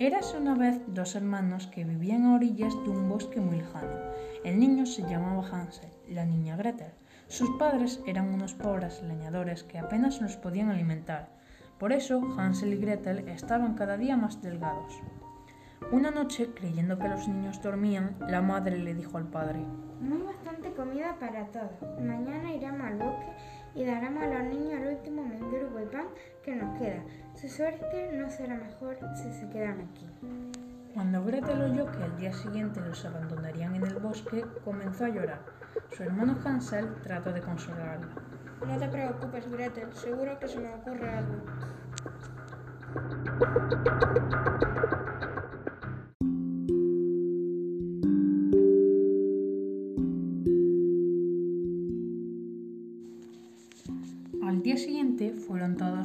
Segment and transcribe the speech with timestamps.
[0.00, 3.96] Érase una vez dos hermanos que vivían a orillas de un bosque muy lejano.
[4.44, 6.92] El niño se llamaba Hansel, la niña Gretel.
[7.26, 11.30] Sus padres eran unos pobres leñadores que apenas los podían alimentar.
[11.80, 15.02] Por eso Hansel y Gretel estaban cada día más delgados.
[15.90, 19.64] Una noche, creyendo que los niños dormían, la madre le dijo al padre
[20.00, 21.72] No hay bastante comida para todos.
[22.00, 23.26] Mañana iremos al bosque
[23.78, 26.08] y daremos a los niños el último mendrugo y pan
[26.42, 27.00] que nos queda.
[27.36, 30.04] Su suerte no será mejor si se quedan aquí.
[30.94, 35.38] Cuando Gretel oyó que al día siguiente los abandonarían en el bosque, comenzó a llorar.
[35.96, 38.08] Su hermano Hansel trató de consolarla.
[38.66, 41.36] No te preocupes, Gretel, seguro que se me ocurre algo.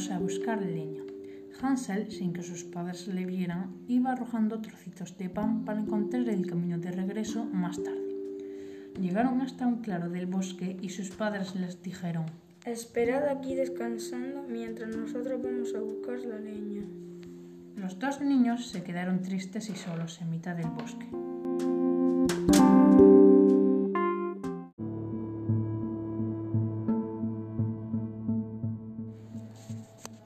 [0.09, 1.03] A buscar leña.
[1.61, 6.45] Hansel, sin que sus padres le vieran, iba arrojando trocitos de pan para encontrar el
[6.45, 8.01] camino de regreso más tarde.
[8.99, 12.25] Llegaron hasta un claro del bosque y sus padres les dijeron
[12.65, 16.83] Esperad aquí descansando mientras nosotros vamos a buscar la leña.
[17.75, 21.07] Los dos niños se quedaron tristes y solos en mitad del bosque.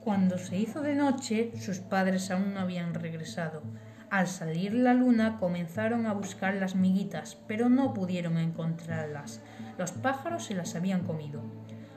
[0.07, 3.61] Cuando se hizo de noche, sus padres aún no habían regresado.
[4.09, 9.41] Al salir la luna comenzaron a buscar las miguitas, pero no pudieron encontrarlas.
[9.77, 11.41] Los pájaros se las habían comido.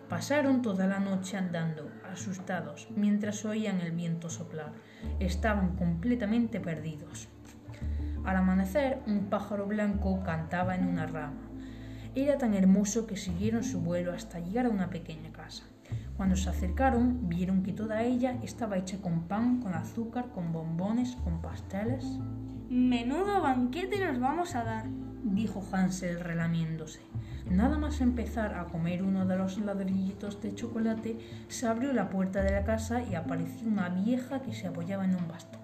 [0.08, 4.72] Pasaron toda la noche andando, asustados, mientras oían el viento soplar.
[5.20, 7.28] Estaban completamente perdidos.
[8.24, 11.48] Al amanecer, un pájaro blanco cantaba en una rama.
[12.16, 15.62] Era tan hermoso que siguieron su vuelo hasta llegar a una pequeña casa.
[16.20, 21.16] Cuando se acercaron, vieron que toda ella estaba hecha con pan, con azúcar, con bombones,
[21.24, 22.04] con pasteles.
[22.68, 24.84] Menudo banquete nos vamos a dar,
[25.22, 27.00] dijo Hansel relamiéndose.
[27.48, 31.16] Nada más empezar a comer uno de los ladrillitos de chocolate,
[31.48, 35.16] se abrió la puerta de la casa y apareció una vieja que se apoyaba en
[35.16, 35.62] un bastón.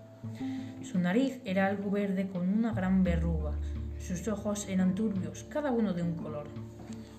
[0.82, 3.52] Su nariz era algo verde con una gran verruga.
[3.98, 6.48] Sus ojos eran turbios, cada uno de un color.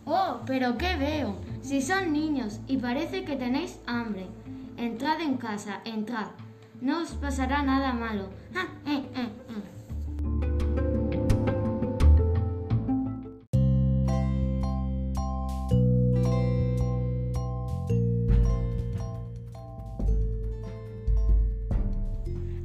[0.09, 1.35] Oh, pero ¿qué veo?
[1.61, 4.25] Si son niños y parece que tenéis hambre.
[4.77, 6.27] Entrad en casa, entrad.
[6.79, 8.29] No os pasará nada malo.
[8.55, 9.77] Ah, eh, eh, eh.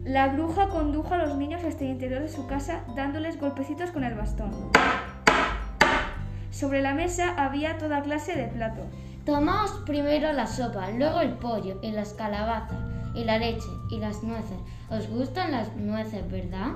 [0.05, 4.05] La bruja condujo a los niños hasta el interior de su casa dándoles golpecitos con
[4.05, 4.53] el bastón.
[6.53, 8.85] Sobre la mesa había toda clase de platos.
[9.25, 12.77] Tomaos primero la sopa, luego el pollo y las calabazas
[13.15, 14.59] y la leche y las nueces.
[14.91, 16.73] ¿Os gustan las nueces, verdad?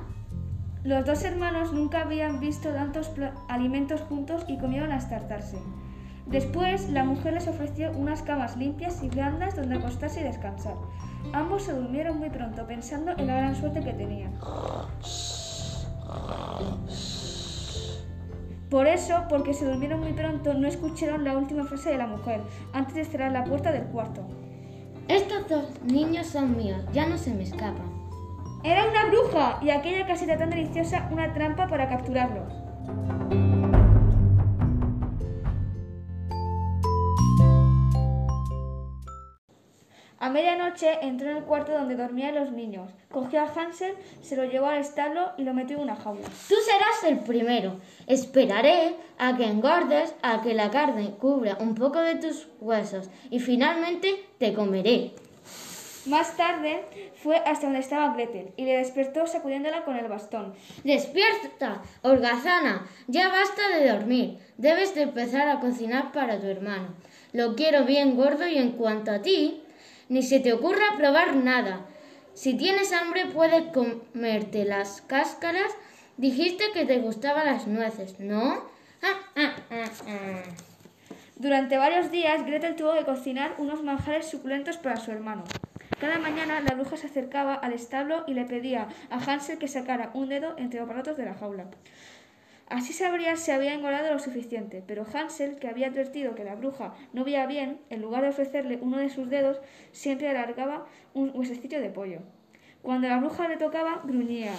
[0.83, 3.11] Los dos hermanos nunca habían visto tantos
[3.49, 5.59] alimentos juntos y comieron hasta hartarse.
[6.27, 10.75] Después, la mujer les ofreció unas camas limpias y blandas donde acostarse y descansar.
[11.35, 14.33] Ambos se durmieron muy pronto, pensando en la gran suerte que tenían.
[18.71, 22.41] Por eso, porque se durmieron muy pronto, no escucharon la última frase de la mujer,
[22.73, 24.27] antes de cerrar la puerta del cuarto.
[25.09, 27.95] Estos dos niños son míos, ya no se me escapan.
[28.65, 32.66] Era una bruja y aquella casita tan deliciosa una trampa para capturarlos.
[40.37, 42.91] Medianoche entró en el cuarto donde dormían los niños.
[43.11, 46.29] Cogió a Hansel, se lo llevó al establo y lo metió en una jaula.
[46.49, 47.81] Tú serás el primero.
[48.07, 53.39] Esperaré a que engordes, a que la carne cubra un poco de tus huesos y
[53.41, 55.13] finalmente te comeré.
[56.05, 60.55] Más tarde fue hasta donde estaba Gretel y le despertó sacudiéndola con el bastón.
[60.85, 64.39] Despierta, holgazana, ya basta de dormir.
[64.59, 66.89] Debes de empezar a cocinar para tu hermano.
[67.33, 69.63] Lo quiero bien gordo y en cuanto a ti,
[70.09, 71.87] ni se te ocurra probar nada.
[72.35, 75.73] Si tienes hambre puedes comerte las cáscaras.
[76.17, 78.63] Dijiste que te gustaban las nueces, ¿no?
[79.03, 80.43] Ah, ah, ah,
[81.37, 85.45] Durante varios días Gretel tuvo que cocinar unos manjares suculentos para su hermano.
[86.01, 90.11] Cada mañana la bruja se acercaba al establo y le pedía a Hansel que sacara
[90.15, 91.67] un dedo entre los aparatos de la jaula.
[92.69, 96.95] Así sabría si había engordado lo suficiente, pero Hansel, que había advertido que la bruja
[97.13, 99.61] no veía bien, en lugar de ofrecerle uno de sus dedos,
[99.93, 102.19] siempre alargaba un huesecillo de pollo.
[102.83, 104.53] Cuando la bruja le tocaba, gruñía.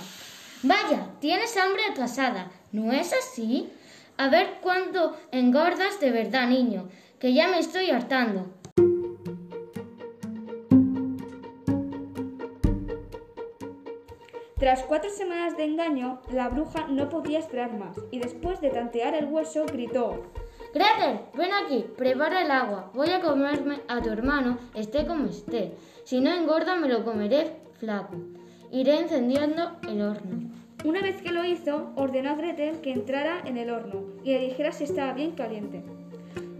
[0.63, 3.69] Vaya, tienes hambre atrasada, ¿no es así?
[4.15, 6.88] A ver cuándo engordas de verdad, niño,
[7.19, 8.56] que ya me estoy hartando.
[14.59, 19.13] Tras cuatro semanas de engaño, la bruja no podía esperar más y después de tantear
[19.13, 20.24] el hueso gritó
[20.74, 22.92] Gretel, ven aquí, prepara el agua.
[22.95, 25.75] Voy a comerme a tu hermano, esté como esté.
[26.06, 28.15] Si no engorda, me lo comeré flaco.
[28.71, 30.50] Iré encendiendo el horno.
[30.83, 34.39] Una vez que lo hizo, ordenó a Gretel que entrara en el horno y le
[34.39, 35.83] dijera si estaba bien caliente.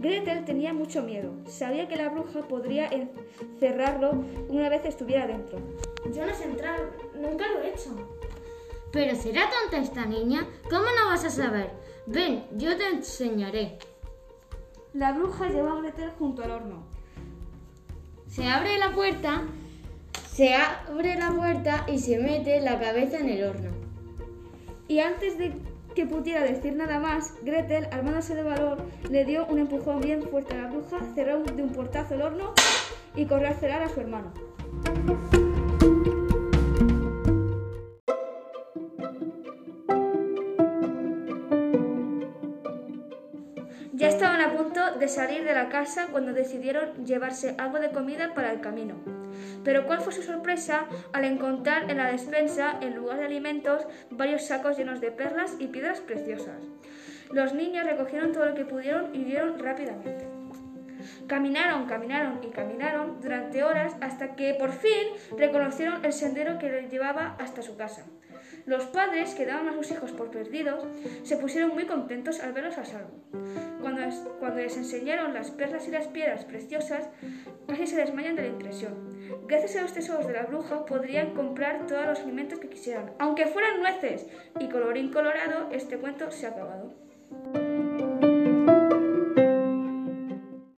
[0.00, 1.32] Gretel tenía mucho miedo.
[1.46, 5.58] Sabía que la bruja podría encerrarlo una vez estuviera dentro.
[6.14, 6.80] Yo no sé entrar,
[7.14, 7.90] nunca lo he hecho.
[8.92, 10.46] Pero será tonta esta niña.
[10.64, 11.70] ¿Cómo no vas a saber?
[12.06, 13.78] Ven, yo te enseñaré.
[14.94, 16.86] La bruja llevó a Gretel junto al horno.
[18.26, 19.42] Se abre la puerta,
[20.32, 23.70] se abre la puerta y se mete la cabeza en el horno.
[24.86, 25.52] Y antes de
[25.94, 28.78] que pudiera decir nada más, Gretel, armándose de valor,
[29.10, 32.54] le dio un empujón bien fuerte a la bruja, cerró de un portazo el horno
[33.14, 34.32] y corrió a celar a su hermano.
[44.64, 48.96] De salir de la casa cuando decidieron llevarse algo de comida para el camino.
[49.62, 54.46] Pero cuál fue su sorpresa al encontrar en la despensa, en lugar de alimentos, varios
[54.46, 56.64] sacos llenos de perlas y piedras preciosas.
[57.30, 60.26] Los niños recogieron todo lo que pudieron y huyeron rápidamente.
[61.28, 66.90] Caminaron, caminaron y caminaron durante horas hasta que por fin reconocieron el sendero que les
[66.90, 68.04] llevaba hasta su casa.
[68.68, 70.84] Los padres, que daban a sus hijos por perdidos,
[71.22, 73.24] se pusieron muy contentos al verlos a salvo.
[73.80, 74.02] Cuando,
[74.56, 77.08] les enseñaron las perlas y las piedras preciosas,
[77.66, 78.92] casi se desmayan de la impresión.
[79.46, 83.46] Gracias a los tesoros de la bruja podrían comprar todos los alimentos que quisieran, aunque
[83.46, 84.26] fueran nueces.
[84.60, 87.07] Y colorín colorado, este cuento se ha acabado.